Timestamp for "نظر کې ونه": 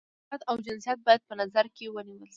1.41-2.03